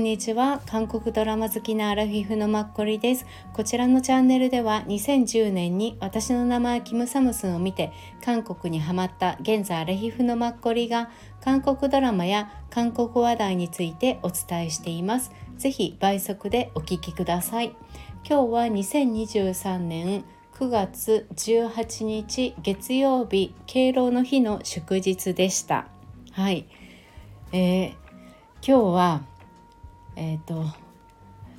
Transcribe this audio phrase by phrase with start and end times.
[0.00, 0.62] んにちは。
[0.64, 3.26] 韓国ドラマ好きなアラフィフのマッコリです。
[3.52, 7.92] こちらのチャンネルでは2010年に私の名前キムサムスンを見て
[8.24, 11.10] 韓国にハマった現在アラフィフのマッコリが
[11.42, 15.32] 韓国ドラマや韓国話題についてお伝えしています。
[15.58, 17.76] ぜひ倍速でお聞きください。
[18.26, 20.24] 今日は2023年
[20.54, 25.88] 9月18日月曜日敬老の日の祝日でした。
[26.32, 26.66] はい、
[27.52, 27.90] えー、
[28.66, 29.29] 今日は
[30.20, 30.66] えっ、ー、と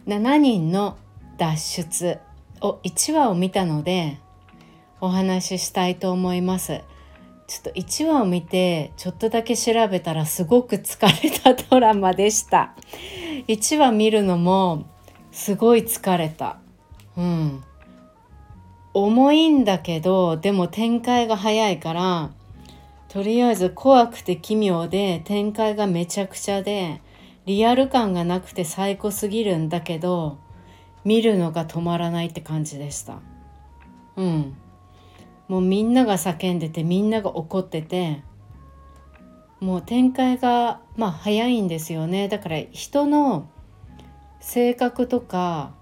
[0.06, 0.96] 7人の
[1.38, 2.20] 脱出
[2.62, 4.20] を1話を見たので
[5.00, 6.82] お話ししたいと思います。
[7.48, 12.76] ちょっと1話を見てちょっとだけ調べたらすごく疲れたドラマでした。
[13.48, 14.86] 1話見るのも
[15.32, 16.60] すごい疲れた。
[17.18, 17.64] うん。
[18.94, 22.30] 重いんだけどでも展開が早いから
[23.10, 27.02] とりあえず怖くて奇妙で展開がめちゃくちゃで
[27.46, 30.38] リアル感がなくて最高すぎるんだけど
[31.04, 33.20] 見るのが止まらないって感じでした。
[34.16, 34.56] うん。
[35.48, 38.24] もうみんなが叫んでてみんなが怒ってて
[39.60, 42.28] もう展開がまあ早いんですよね。
[42.28, 43.50] だから人の
[44.40, 45.74] 性格とか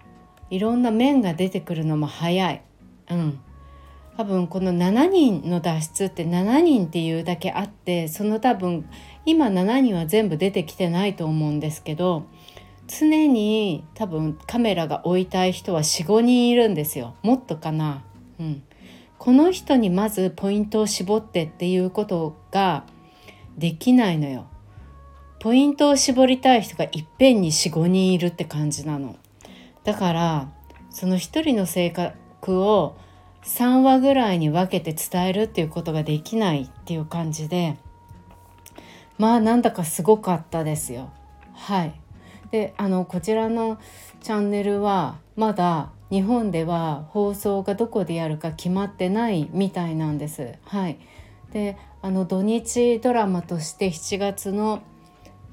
[0.50, 2.62] いろんな面が出てくるのも早い。
[3.10, 3.40] うん。
[4.18, 8.86] 多分この7人の脱出って7人っていうだけあってその多分
[9.25, 12.25] 今7人は全部出てきてないと思うんですけど
[12.88, 18.03] 常に多分カメラが置いたい人は45人いるんですよもっとかな。
[18.40, 18.64] うん、
[19.17, 22.86] この人にまずポイントを絞ってっていうことが
[23.58, 24.47] できないのよ。
[25.40, 29.17] ポイントを絞りたい人がいっぺんに45人いるって感じなの。
[29.84, 30.50] だから
[30.90, 32.97] その一人の性格を
[33.44, 37.78] 3話ぐらいに分けて伝えるっていうことができないっていう感じで
[39.20, 41.12] まあなんだかすごかったですよ。
[41.53, 41.94] はい
[42.52, 43.78] であのこちらの
[44.22, 50.56] チャンネルはまだ日本では放送がどこでやるか決まってないみたいなんです。
[50.63, 50.97] はい、
[51.52, 54.81] であの土日ドラマとして7月の、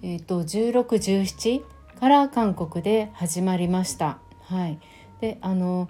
[0.03, 1.63] えーと、1617
[2.01, 4.19] から韓国で始まりました。
[4.45, 4.79] はい、
[5.21, 5.89] であの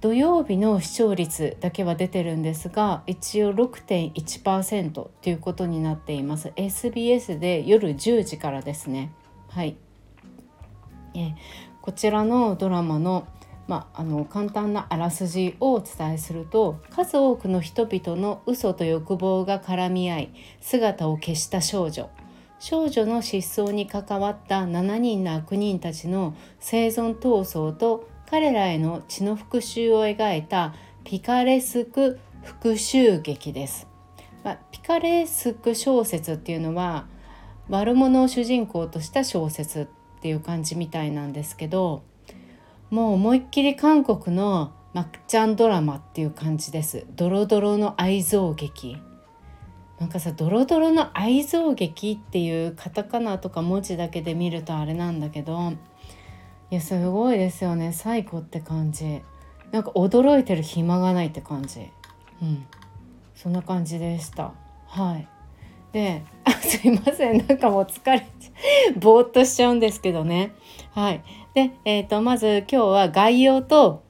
[0.00, 6.52] 土曜日の視聴率だけは出てるんですが一応6.1%ということになっています。
[6.54, 9.12] SBS で夜10時からですね。
[9.48, 9.76] はい。
[11.14, 11.34] え
[11.82, 13.26] こちらのドラマの
[13.66, 20.30] まあ、あの簡単なあらすじをお伝えすると数多くの人々の嘘と欲望が絡み合い
[20.62, 22.08] 姿を消した少女。
[22.60, 33.86] 少女の失踪に関わった7人の悪人たちの生存闘争と彼らへの血の復讐を描いたピカレスク復讐劇です。
[34.44, 37.06] まあ、ピカレスク小説っていうのは
[37.70, 42.02] 悪者を主人公とした小説っていう感じみたいなんですけど
[42.90, 47.06] もう思いっきり韓国のマッちゃんドラマっていう感じです。
[47.16, 48.98] ドロドロの愛憎劇。
[49.98, 55.72] なんかさドロドロの愛憎劇っていうカタカナとか文字だけで見るとあれなんだけど
[56.70, 57.92] いやすごいですよね。
[57.92, 59.22] 最高って感じ。
[59.72, 61.90] なんか驚いてる暇がないって感じ。
[62.42, 62.66] うん。
[63.34, 64.52] そんな感じでした。
[64.86, 65.28] はい。
[65.92, 67.46] であすいません。
[67.46, 70.52] なんかもう疲れちゃぼーっとしちゃうんですけどね。
[70.92, 71.22] はい。
[71.54, 74.02] でえーと、とまず今日は概要と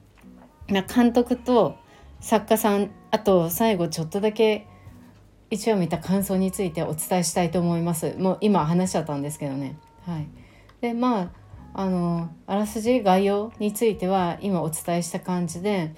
[0.67, 1.77] 監督と
[2.19, 4.67] 作家さんあと最後ちょっとだけ
[5.49, 8.15] 一応見た感想についてお伝えしたいと思います。
[8.17, 9.77] もう今話しちゃったんですけどね。
[10.05, 10.27] はい。
[10.81, 11.29] でまあ
[11.73, 15.93] あのあらすじ概要については今お伝えした感じで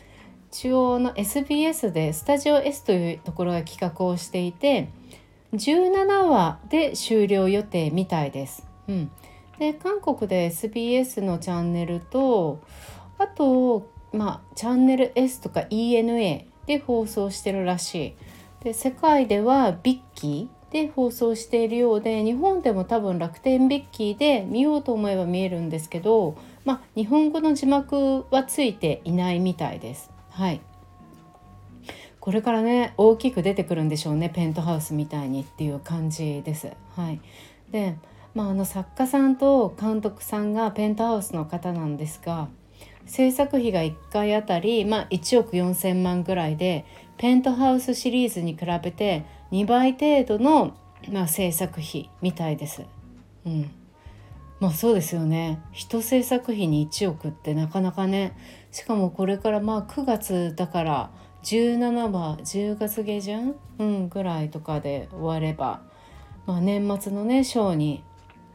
[0.51, 4.89] 中央の SBS でスタジオ S というところが企画をしていて
[5.53, 8.67] 17話で終了予定みたいです。
[8.87, 9.11] うん、
[9.59, 12.61] で韓国で SBS のチャンネルと
[13.17, 18.13] あと、まあ、チャンネル S とか ENA で放送してるらしい。
[18.63, 30.09] で世界ではビッキーで放送しているようで日本でも多分楽天ビッキーで見ようと思えば見えるんですけど、まあ、日本語の字幕はついていないみたいです。
[30.29, 30.61] はい
[32.21, 36.71] これからね大きく出てくるんでしょうねペントハウスみたいにっていう感じです。
[36.95, 37.19] はい、
[37.71, 37.97] で、
[38.35, 42.47] まあ、あの作家さんと監督さんがペントハウスの方なんですが
[43.07, 46.85] 制作費が1回あたり、まあ、1億4,000万ぐらいで
[47.17, 50.75] ペントハウスシリーズに比べて2倍程度の、
[51.09, 52.85] まあ、制作費みたいです。
[53.45, 53.71] うん、
[54.59, 55.61] まあそうですよね。
[55.71, 58.37] 人制作費に1億ってなかなかね。
[58.71, 61.11] しかもこれからまあ9月だから
[61.43, 65.81] 17話10月下旬、うん、ぐらいとかで終われば、
[66.45, 68.03] まあ、年末のねショーに、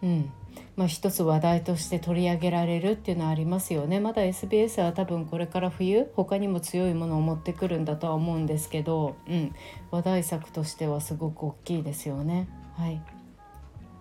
[0.03, 0.33] うん、
[0.77, 9.55] まあ、一つ話題として取り上げられるっていうのはありますよねまだ SBS は多分これから冬他にも強いものを持ってくるんだとは思うんですけど、うん、
[9.91, 12.49] 話題作としてはすごく大きいですよね。
[12.77, 13.01] はい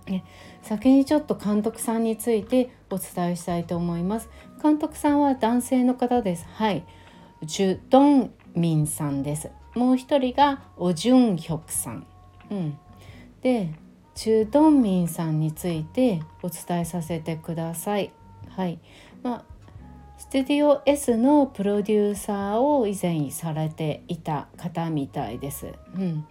[0.08, 0.24] ね、
[0.62, 4.30] 先にちょっと監督さんについてお伝えしたいと思います。
[4.62, 6.46] 監督さんは男性の方です。
[6.54, 6.86] はい。
[7.44, 9.50] ジュドンミンさんです。
[9.74, 12.06] もう一人がオジュンヒョクさん。
[12.52, 12.78] うん。
[13.42, 13.74] で、
[14.16, 18.12] チュ・ドンミンさんについてお伝えさせてください。
[18.50, 18.80] はい。
[19.22, 19.56] まあ
[20.18, 25.74] ステディオ S のプロデューサーを以前されていた方みたいです。
[25.96, 26.26] うん、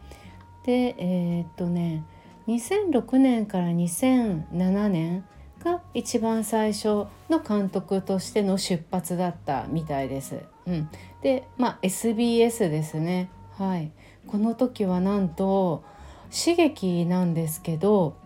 [0.64, 2.04] でえー、っとね
[2.48, 5.24] 2006年から2007年
[5.62, 10.40] が一番最初の監督としての出発だったみたいです。
[10.66, 10.88] うん、
[11.22, 13.28] でまあ SBS ですね。
[13.58, 13.92] はい、
[14.26, 15.84] この時はなんと
[16.30, 18.16] 刺激なんですけど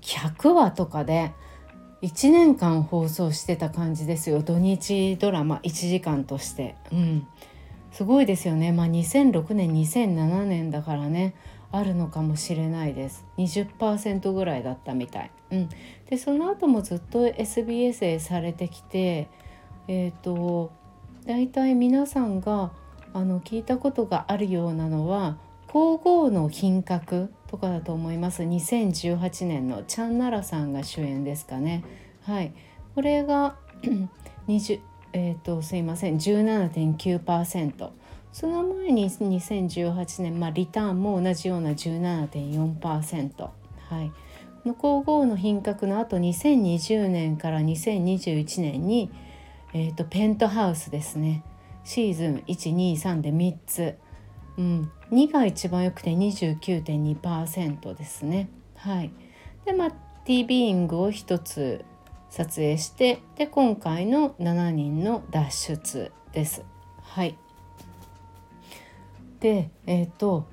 [0.00, 1.32] 100話とかで
[2.02, 4.42] 1年間放送してた感じですよ。
[4.42, 6.76] 土日ドラマ1時間として。
[6.92, 7.26] うん。
[7.90, 8.70] すごいですよね。
[8.70, 11.34] まあ2006年2007年だからね。
[11.70, 13.26] あるのかもしれないです。
[13.36, 15.68] 20%ぐらいだったみたい、うん、
[16.08, 19.28] でその後もずっと SBS へされてきて
[19.86, 20.72] えっ、ー、と
[21.26, 22.72] 大体皆さんが
[23.12, 25.36] あの聞いたことがあるようなのは
[25.68, 28.42] 皇后の品格とかだと思います。
[28.42, 31.84] 2018年のチャンナラさんが主演ですかね。
[32.22, 32.52] はい。
[32.94, 33.56] これが
[34.48, 34.80] 20
[35.12, 36.16] えっ、ー、とすいません。
[36.16, 37.90] 17.9%
[38.32, 44.12] その前に2018年、まあ、リターンも同じような17.4%はい。
[44.64, 49.10] の皇后の品格のあと2020年から2021年に、
[49.74, 51.44] えーとペントハウスですね。
[51.84, 53.98] シーズン123で3つ。
[54.58, 58.48] うん、2が一番良くて29.2%ですね。
[58.74, 59.12] はい、
[59.64, 59.90] でまあ
[60.24, 61.84] T ビーイングを1つ
[62.28, 66.64] 撮影してで今回の7人の脱出です。
[67.02, 67.38] はい、
[69.38, 70.48] でえっ、ー、と、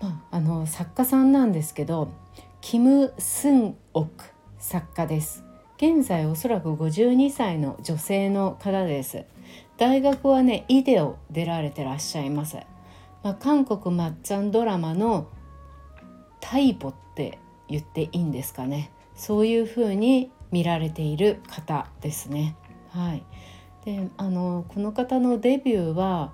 [0.00, 2.10] まあ、あの作家さんなんですけど
[2.62, 4.24] キム・スンオク
[4.58, 5.44] 作家です。
[5.76, 9.26] 現在おそらく52歳の女性の方です。
[9.76, 12.56] 大学はねイデオ出られてらっしゃいます。
[13.24, 15.28] まあ、韓国まっちゃんドラマの
[16.40, 17.38] タイポって
[17.68, 22.54] 言っていいんですかねそういう風に見られている方ですね。
[22.90, 23.24] はい、
[23.84, 26.32] であのこの方のデビューは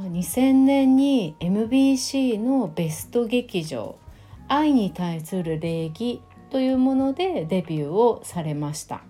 [0.00, 3.96] 2000年に MBC のベスト劇場
[4.48, 6.20] 「愛に対する礼儀」
[6.50, 9.02] というものでデビューをされました。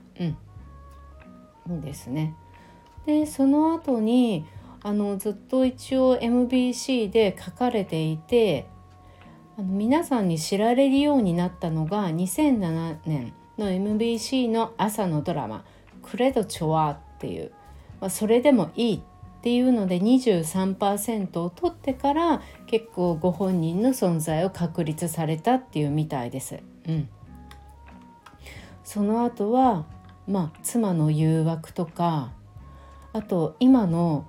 [1.69, 2.35] うん、ですね。
[3.07, 4.45] でその後に
[4.87, 8.67] あのずっと一応 MBC で書かれていて
[9.57, 15.65] あの皆さんに知られるようになったのが2007年の MBC の朝のドラマ
[16.05, 17.51] 「クレドチョワ」っていう、
[17.99, 19.01] まあ、それでもいいっ
[19.41, 26.59] ていうので23%を取ってから結構ご本人の存在を確立されたっていうみたいです。
[26.87, 27.09] うん、
[28.85, 29.87] その後は
[30.29, 32.33] まあ妻の誘惑とか
[33.15, 34.27] あと今の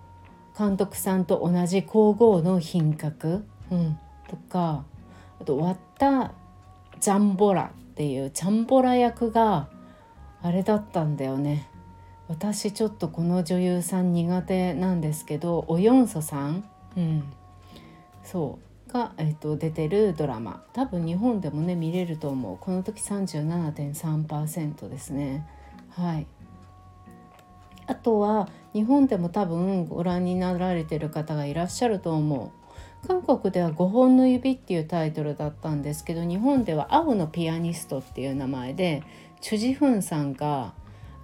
[0.58, 4.86] 監督さんと同じ皇后の品格、うん、とか
[5.42, 6.34] あと割った
[7.00, 9.70] ジャンボラっていうチャンボラ役が
[10.42, 11.70] あれだったんだよね。
[12.28, 17.24] 私ちょっとこの女優さん苦手なんですけどおよんそさん、うん、
[18.24, 18.66] そう。
[18.92, 20.64] が、えーと、出てるドラマ。
[20.74, 22.58] 多分日本でもね見れると思う。
[22.58, 25.46] この時37.3%ですね。
[25.90, 26.28] はい。
[27.88, 32.66] あとは日本でも多分ご覧になられてる方がいらっしゃると思う。
[33.08, 39.04] 韓国では「5本の指」っていうタイトルだったんですけど日本では「青のピアニスト」っていう名前で
[39.42, 40.74] チュジフンさんが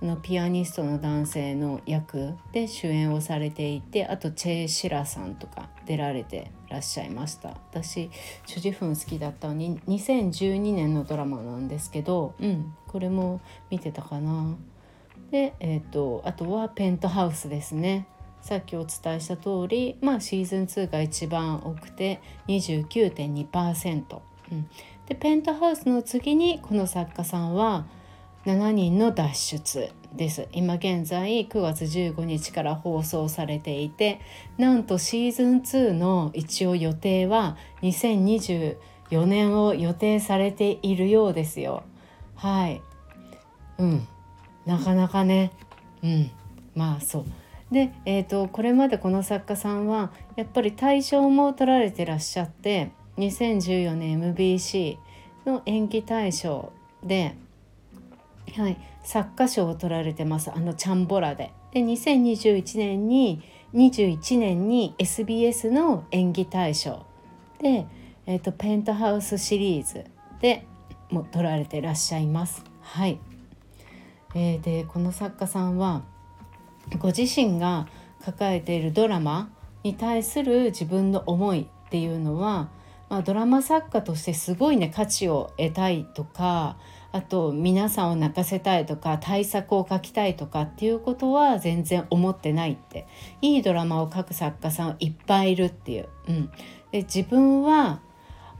[0.01, 7.49] のピアニストの男性の役で主演をされていてあとチェ・シラさんとか出られてらっしゃいました。
[7.49, 8.09] 私
[8.45, 14.55] チュジフン好きだったのに2012年のドラマなんですけどうんこれも見てたかな。
[15.31, 18.05] で、えーと、あとはペントハウスですね。
[18.41, 24.19] さっきお伝えした通り、まあ、シーズン2が一番多くて29.2%、
[24.51, 24.67] うん、
[25.07, 27.85] でペントハウスの次にこの作家さんは
[28.45, 30.47] 7人の脱出です。
[30.51, 34.19] 今現在9月15日から放送されていて
[34.57, 41.83] なんとシーズン2の一応予定は2024年を予定されているようですよ。
[42.35, 42.81] はい。
[43.77, 44.07] うん。
[44.65, 45.51] なかなかね。
[46.03, 46.31] うん。
[46.75, 47.25] まあそう。
[47.71, 54.97] で、えーと、これまでこの作家さんはやっぱり大賞も取られてらっしゃって2014年 MBC
[55.45, 57.35] の演技大賞で
[58.57, 60.51] はい、作家賞を取られてます。
[60.53, 61.51] あのチャンボラで。
[61.71, 63.41] で2021年に
[63.73, 67.05] 21年に SBS の演技大賞。
[67.59, 67.85] で、
[68.25, 70.03] えーと、ペントハウスシリーズ
[70.41, 70.65] で
[71.09, 72.63] も取られてらっしゃいます。
[72.81, 73.19] はい、
[74.33, 76.03] えー、でこの作家さんは
[76.99, 77.87] ご自身が
[78.23, 79.51] 抱えているドラマ
[79.83, 82.69] に対する自分の思いっていうのは、
[83.09, 86.77] まあ、ドラマ作家としてすごいね価値を得たいとか
[87.11, 93.07] あと皆さんを泣かせたいとか対策を書きたいとかっていうことは全然思ってないって
[93.41, 96.09] いいドラマを書く作家さんいっぱいいるっていう。
[96.29, 96.51] うん、
[96.91, 97.99] で自分は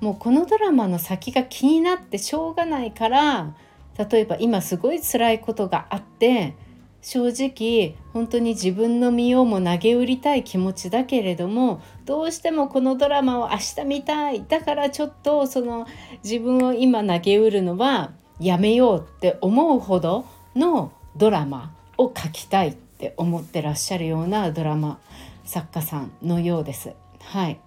[0.01, 3.53] もうこのドラマの先が気になってしょうがないから
[3.97, 6.55] 例えば今すごい辛いことがあって
[7.01, 15.87] 正直本当に自分の身をも投げ売りたい気持ちだけれどもどうしてもこのドラマを明日見たいだからちょっとその
[16.23, 24.99] 自分を今投げ売るのはやめようって思うほどのドラマを書きたいって思ってらっしゃるようなドラマ
[25.43, 26.93] 作家さんのようです。
[27.19, 27.59] はい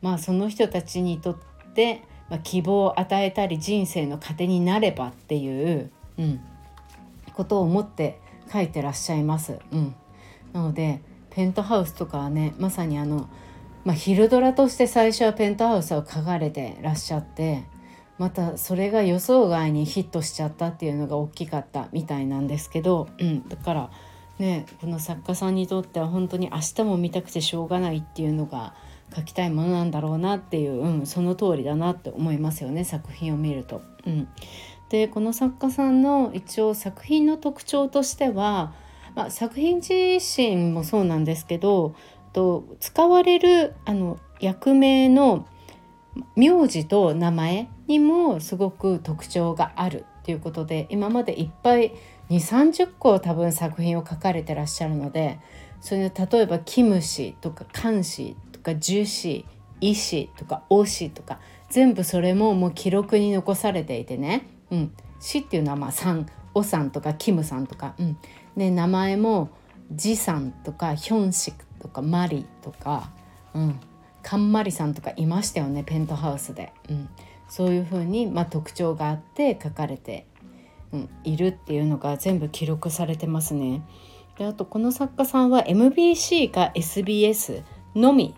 [0.00, 1.36] まあ、その人たちにとっ
[1.74, 6.40] て、まあ、希望を与えたり人生の糧になればっていう、うん、
[7.34, 8.20] ことを思って
[8.52, 9.58] 書いてらっしゃいます。
[9.72, 9.94] うん、
[10.52, 13.28] なのでペントハウスとかはねまさにあの、
[13.84, 17.64] まあ、昼ドラとして最初はペントハウスを書かれてらっしゃって
[18.18, 23.90] またそれが予想外にヒットしちゃったっていうのが大きかったみたいなんですけど、うん、だから
[24.38, 28.74] ねこの作家さんにとっては本当に明日も見たくてしょうがないっていうのが
[29.14, 33.82] 書きたいものなんだろうなっていう、うん、その通りだなって思いますよね作品を見ると。
[34.06, 34.28] うん、
[34.88, 38.74] でこの作家さんの一応作品の特徴としては、
[39.14, 41.94] まあ、作品自身もそうなんですけど
[42.32, 45.46] と使われるあの役名の
[46.36, 51.92] 名字と名前にもすごく特徴があるっていうことで今までいっぱい
[52.30, 55.40] 2 3 0個多分作品を書かれてらっしゃるので
[55.80, 59.46] それで例えばキムシとかカンシとかジュシ
[59.80, 61.38] イシとかオシとか
[61.70, 68.18] 全部それももう記録に残されていてね、うん、シっていうのはまあさんオさんとかキムさんとか、うん、
[68.56, 69.50] で名前も
[69.92, 73.10] ジさんとかヒョンシクとかマリとか、
[73.54, 73.80] うん、
[74.22, 77.08] カンマリさんとかいましたよねペントハウスで、うん、
[77.48, 80.26] そういうふうに、まあ、特徴があって書かれて、
[80.92, 83.82] うん、いるっていうのが全部記録されてますね。
[84.36, 87.62] であとこの作家さんは MBC か SBS
[87.94, 88.34] のみ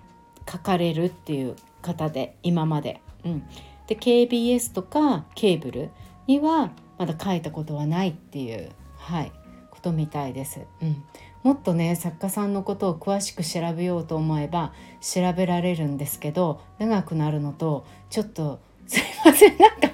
[0.50, 3.00] 書かれるっていう方で今まで。
[3.24, 3.42] うん、
[3.86, 5.90] で KBS とかケーブル
[6.26, 9.32] にはまだ書いたことはないっていう、はい、
[9.70, 10.60] ことみたいです。
[10.82, 11.02] うん、
[11.42, 19.88] もっとね作家さんのことを詳しく調べようと思えば調べられるんですけど長くなるのとちょっと すいませんなんか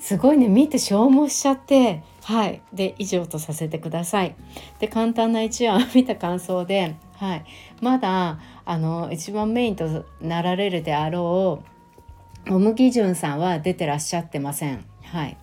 [0.00, 4.34] すごいね見て消耗しちゃってはいで以上とさせてください。
[4.80, 7.44] で簡単な一話を見た感想で、はい、
[7.80, 8.38] まだ
[8.68, 11.64] あの一番メインとなられるであろ
[12.46, 14.84] うオムギジュンさんは出てらっしゃってません。
[15.04, 15.38] はい、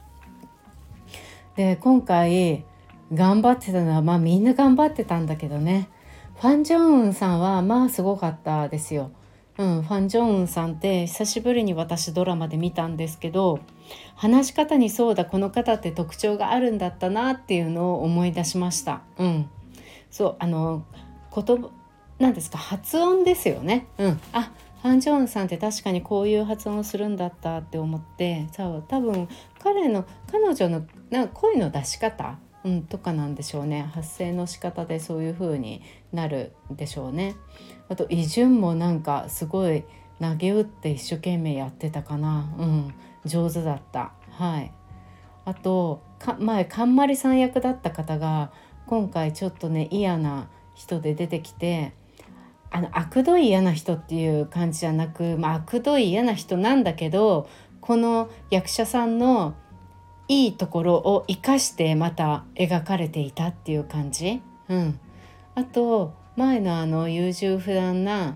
[1.56, 2.66] で今回
[3.12, 5.90] 頑張ってたのはまあみんな頑張ってたんだけどね
[6.36, 9.10] ファン・ジョンウンさんはまあすごかったですよ。
[9.58, 13.60] うん、ファン・ジョンウンさんって久しぶりに私ドラマで見たんですけど
[14.14, 19.02] 話し方にそうだこの方って特徴があるんだったなっていうのを思い出しました。
[19.18, 19.50] うん、
[20.12, 20.84] そうあの
[21.36, 21.72] 言
[22.20, 22.58] 葉なんですか？
[22.58, 23.88] 発音ですよね。
[23.98, 28.48] うん、あファン・ジョンさんって確かにこういう発音をするんだったって思って。
[28.56, 29.28] そう多分
[29.60, 32.38] 彼の彼女のな声の出し方？
[32.64, 33.90] うん、とかなんでしょうね。
[33.94, 35.82] 発声の仕方でそういう風に
[36.12, 37.36] なるんでしょうね。
[37.90, 39.84] あとイジュンもなんかすごい
[40.20, 42.94] 投げ打って一生懸命やってたかな、うん、
[43.26, 44.14] 上手だった。
[44.32, 44.72] はい、
[45.46, 46.02] あと
[46.40, 48.52] 前冠さん役だった方が
[48.88, 51.94] 今回ちょっとね嫌な人で出てきて
[52.76, 57.48] あの悪どい嫌な人っていう感じじゃなく、まあ、悪どい嫌な人なんだけど
[57.80, 59.56] この役者さんの
[60.28, 65.00] いいところを生かしてまた描かれていたっていう感じ、うん、
[65.56, 68.36] あと前のあの優柔不断な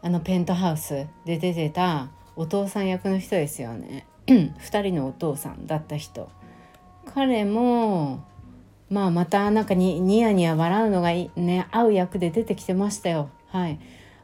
[0.00, 4.06] あのペントハウスで出てたお父さん役の人ですよね。
[4.26, 6.30] 2人のお父さんだった人。
[7.14, 8.24] 彼も
[8.90, 11.68] まあまたなんかにニヤニヤ笑うのがね。
[11.70, 13.30] 合う役で出てきてましたよ。
[13.48, 13.78] はい。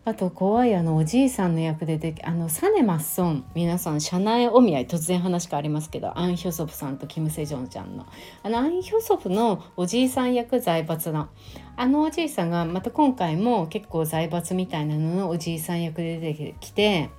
[0.05, 3.45] あと怖いあのおじいさんの役でであのサネマッソン。
[3.55, 8.07] 皆さん社内お見合い突然話変わりますけどアン・ヒョソプさんとキム・セジョンちゃんの。
[8.43, 11.29] あのアン・ヒョソプのおじいさん役財閥の。
[11.77, 17.11] あのおじいさんがまた今回も結構財閥みたいなののおじいさん役で出てきて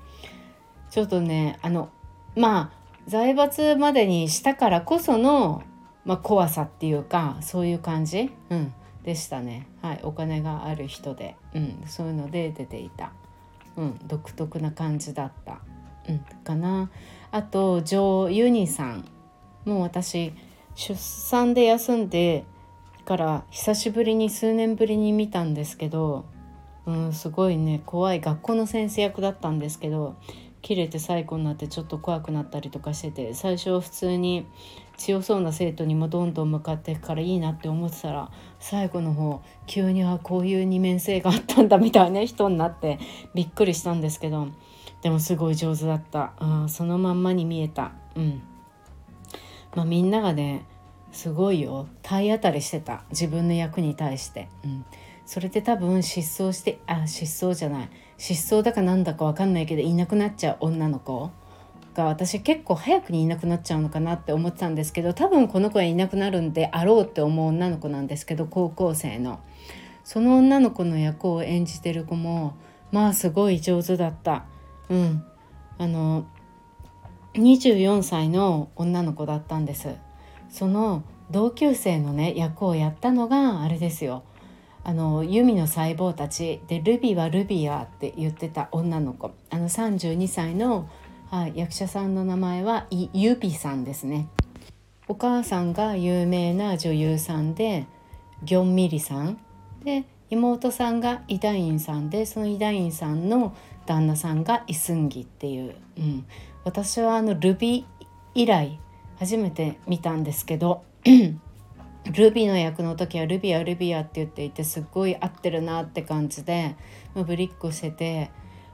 [0.90, 1.90] ちょっとねあの
[2.36, 2.78] まあ
[3.08, 5.64] 財閥までにしたからこその
[6.08, 8.74] まあ、怖さっていうかそういう感じ、うん、
[9.04, 13.12] でしたね、はい、お金がある人で、うん、そういうので出ていた、
[13.76, 15.60] うん、独特な感じだった、
[16.10, 16.90] うん、かな。
[17.30, 19.06] あとジョー・ユニさん。
[19.66, 20.34] もう私
[20.76, 22.46] 出産で休んで
[23.04, 26.26] から久しぶりに数年ぶりに見たんですけど、
[26.86, 27.82] うん、すごいね。
[27.86, 28.22] 怖い。
[28.22, 30.16] 学校の先生役だったんですけど
[30.62, 34.46] 切れて最後になってちょっと怖くなったりとかしてて最初は普通に
[34.98, 43.00] 強そうな生徒にもどんどん向かっていくからいいなって思ってたら最後の方急にはこういう二面性があったんだみたいな人になって
[43.36, 44.48] びっくりしたんですけど
[45.02, 47.94] でもすごい上手だった、うん、そのまんまに見えた。
[48.16, 48.42] うん。
[49.76, 50.66] まあみんながね
[51.12, 51.88] すごいよ。
[52.02, 53.04] 体当たりしてた。
[53.12, 54.86] 自分の役に対して、うん、
[55.26, 57.90] それで多分失踪してあ失踪じゃない。
[58.18, 61.30] 失踪だかなんだか分かんないけどいなくなっちゃう女の子。
[61.98, 69.40] が私結構早くにいなくなっちゃうのかなって思ってたんですけど多分この子はいなくなるんであろうって思う女の子なんですけど高校生の。
[70.04, 72.56] その女の子の役を演じてる子も
[72.94, 74.46] まあすごい上手だった。
[74.90, 75.24] うん。
[75.80, 76.26] あの
[77.34, 79.96] 24歳の女の子だったんです。
[80.50, 84.24] その同級生のね役をやったのがあれですよ。
[84.84, 89.32] あの弓の細胞たちでルビはルビアって言ってた女の子。
[89.50, 90.88] あの32歳の、
[91.30, 94.30] はい、役者さんの名前はイユビさんですね。
[95.10, 97.86] お母さんが有名な女優さんで
[98.44, 99.38] ギョンミリさん。
[99.84, 103.54] で妹さんがイダインさんでそのイダインさんの
[103.86, 106.26] 旦那さんがイスンギっていう、うん、
[106.64, 107.86] 私はあのルビ
[108.34, 108.80] 以来
[109.20, 116.76] 初めて見たんですけど ルビーの役の時はルビアルビアって言っていてすっごい合ってるなって感じで
[117.16, 118.32] もうブリックしてて、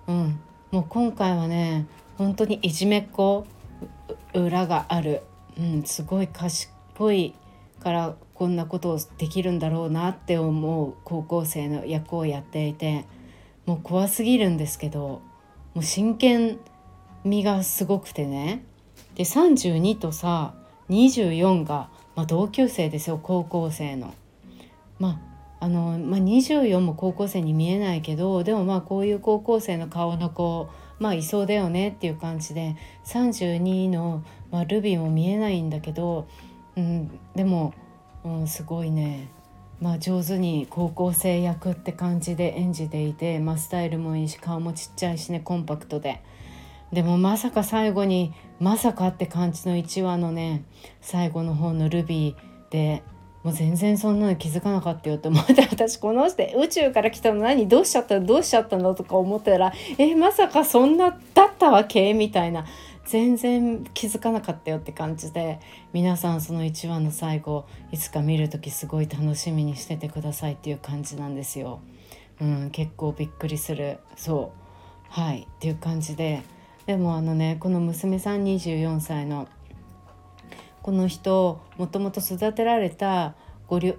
[0.08, 0.40] うん、
[0.72, 1.88] もう今回はね
[2.24, 3.46] 本当にいじめっ子
[4.34, 5.22] 裏がある、
[5.58, 7.34] うん、すごい賢い
[7.80, 13.06] からこんなことをできるんだろうなって思う高校生の役をやっていて
[13.66, 15.22] もう怖すぎるんですけど
[15.74, 16.60] もう真剣
[17.26, 18.64] 味がすごくてね
[19.16, 20.54] で32とさ
[20.90, 24.14] 24がまあ、同級生ですよ高校生の。
[25.00, 25.20] ま
[25.60, 30.70] あのまあ、24も高校生に見えないけどでもまあこういう高校生の顔の子
[31.04, 36.30] まあいそうだよねっていう感じで32の、まあ、ルビーも見えないんだけど、
[36.78, 37.74] うん、でも、
[38.24, 39.28] うん、すごいね、
[39.82, 46.24] まあ、上手に高校生役って感じで演じていて、まあ、スタイルもいいし顔もちっちゃいしねコンパクトで。
[46.94, 50.64] でもまさか最後にまさかって感じの1話のね
[51.02, 53.04] 最後の方のルビーで
[53.44, 62.14] もう全然そんなの気づかなかったよって思って 私この人宇宙から来たの何どうしちゃったのどうしちゃったのとか思ったらえまさかそんなだったわけ？
[62.14, 62.66] みたいな。
[63.06, 65.60] 全然気づかなかったよって感じで
[65.92, 71.82] 皆さんその1話の最後いつか見る時すごい楽しみにしててくださいっていう感じなんですよ。
[72.40, 74.00] うん、結構びっくりする。
[74.16, 74.64] そう。
[75.10, 75.42] はい。
[75.42, 76.44] っていう感じで。
[76.86, 79.48] でもあのねこの娘さん24歳の
[80.84, 83.34] この人もともと育てられた
[83.68, 83.98] ご育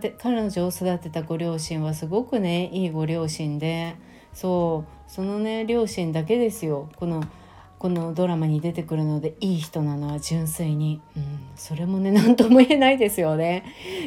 [0.00, 3.96] て彼女を育てたご両親はすごくねいいご両親で
[4.34, 6.90] そうそのね両親だけですよ。
[6.96, 7.22] この
[7.78, 11.22] このドラマに出てくるのでいい人なのは純粋に、うん、
[11.54, 13.64] それもね何とも言えないですよね。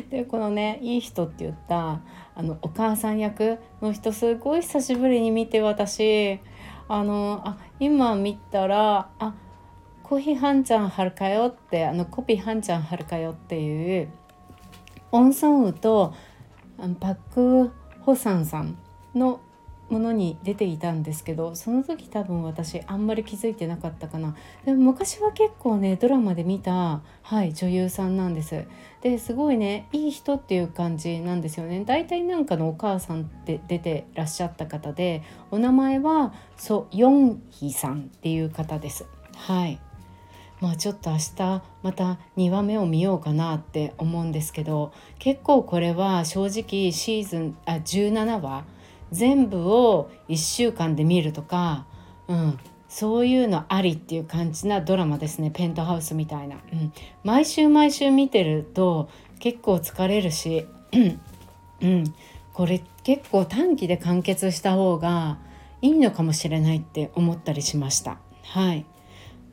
[0.09, 2.01] でこのねいい人って言った
[2.35, 6.39] あのお母さん役の人すごい久しぶりに見て私。
[6.89, 9.33] あのあ今見たらあ
[10.07, 14.09] コーヒー半ちゃんはるかよってあのコピー半ちゃんはるかよっていう
[15.11, 16.13] オンソンウと
[17.01, 18.77] パック・ホサンさん
[19.13, 19.41] の
[19.89, 24.35] ものに出ていたんですけどその時多分私あんまり気づいてなかったかな。
[24.65, 28.65] でも昔は結構ねドラマで見た、はい、女優さんなんです。
[29.01, 31.83] ですごいねいい人っていう感じなんですよね。
[31.85, 39.05] 大体なんかのお母さんって出てらっしゃった方でお名前はソ・ヨンヒさんっていう方です。
[39.35, 39.79] はい。
[40.59, 48.65] まあちょっと明日また2話目を見ようかなって思うんですけど結構これは正直シーズンあ17話
[49.11, 51.85] 全部を1週間で見るとか、
[52.27, 55.51] うん、そういうのありっていう感じなドラマですね。
[55.51, 56.93] ペントハウスみたいな、うん、
[57.23, 60.67] 毎週毎週見てると結構疲れるし、
[61.81, 62.13] うん、
[62.53, 65.37] これ結構短期で完結した方が
[65.81, 68.17] いいのかもしれないって思ったりしました。
[68.43, 68.85] はい。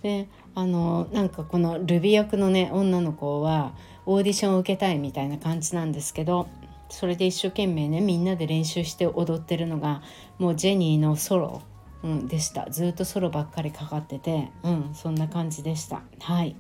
[0.05, 3.73] であのなんかこのルビ役のね女の子は
[4.05, 6.47] オーディションを受けたいみたいな感じなんですけど
[6.91, 10.03] それで一生懸命ねみんなで練習して踊ってるのが
[10.39, 11.63] もうジェニーのソロ、
[12.03, 12.69] うん、でした。
[12.69, 16.03] ずっとソロばっかりかかってて、うん、そんな感じでした。
[16.21, 16.55] はい。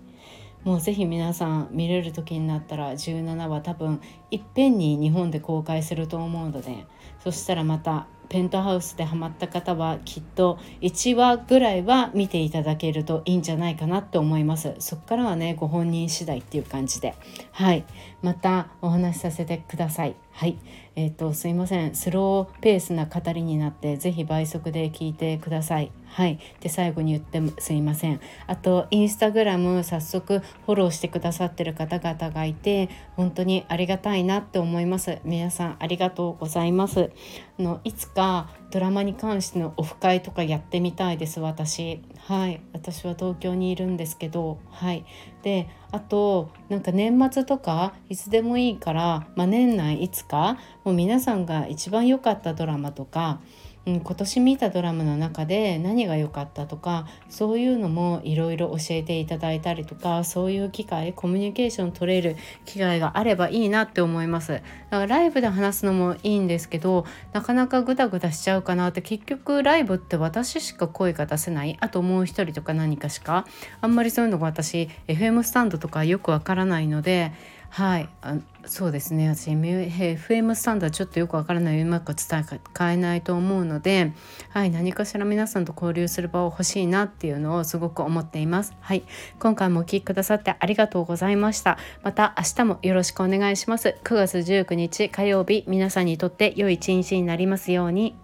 [0.64, 6.86] もうぜひ皆さん見れる時になったら17話多分いっぺんに日本で公開すると思うので
[7.22, 14.74] そしたらまたペントハウスでハマった方はきっと1話ぐらいは見ていただけるといいんじゃないかなって思います。
[14.78, 17.14] そっからはねご本人次第っていう感じで。
[17.52, 17.84] はい。
[18.22, 20.16] またお話しさせてください。
[20.34, 20.58] はい。
[20.96, 21.94] えっ、ー、とすいません。
[21.94, 25.92] スローペースな語りになってぜひ倍速で聞いてください。
[26.06, 26.40] はい。
[26.58, 28.20] で最後に言ってすいません。
[28.48, 35.20] あとインスタグラム早速フォローしてくださってる方々がいて本当にありがたいなって思います。
[35.24, 37.12] 皆さんありがとうございます。
[37.56, 42.02] のいつかドラマに関してのオフ会とかやってみたいです私。
[42.18, 42.60] はい。
[42.72, 44.58] 私は東京にいるんですけど。
[44.68, 45.04] はい。
[45.44, 53.40] であとなんか年末とかいつでもいいから、まあ、年内いつかもう皆さんが一番良かったドラマとか
[53.86, 64.52] うん、今年見たドラマの中で何が良かったとかそういうのもいろいろ教えていただいたりとかそういう機会コミュニケーション取れる機会があればいいなって思います。
[64.52, 71.76] だからライブで話すのもいいんですけどなかなかグダグダしちゃうかなって結局ライブって私しか声が出せない。
[71.80, 73.46] あともう一人とか何かしか。
[73.82, 77.32] あんまりそういうのが私 FM スタンドとかよくわからないので
[77.74, 82.44] はいあそうですね私 FM スタンドはちょっとよくわからないうまく伝
[82.92, 84.12] えないと思うので、
[84.50, 88.74] はい、何かしら皆さんと交流する場を欲しいなっていうのをすごく思っています。
[88.80, 89.02] はい、
[89.40, 91.76] 今回もお聴きくださってありがとうございました。
[92.04, 93.96] また明日もよろしくお願いします。
[94.04, 98.14] 9月19日火曜日皆さんにとって良い一日になりますように。